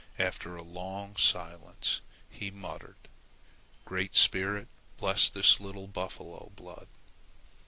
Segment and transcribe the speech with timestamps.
[0.17, 3.07] After a long silence, he muttered:
[3.85, 6.87] "Great Spirit, bless this little buffalo blood."